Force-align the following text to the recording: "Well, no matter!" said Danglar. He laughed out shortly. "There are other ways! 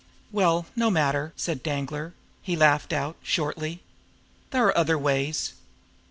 "Well, 0.31 0.65
no 0.75 0.89
matter!" 0.89 1.31
said 1.35 1.61
Danglar. 1.61 2.15
He 2.41 2.55
laughed 2.55 2.91
out 2.91 3.17
shortly. 3.21 3.83
"There 4.49 4.65
are 4.65 4.75
other 4.75 4.97
ways! 4.97 5.53